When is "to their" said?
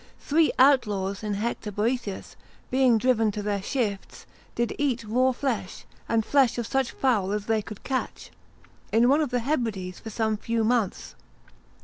3.33-3.61